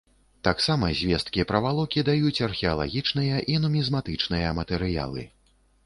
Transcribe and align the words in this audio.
Таксама 0.47 0.87
звесткі 1.01 1.45
пра 1.51 1.61
валокі 1.67 2.05
даюць 2.09 2.43
археалагічныя 2.47 3.35
і 3.53 3.63
нумізматычныя 3.63 4.59
матэрыялы. 4.63 5.33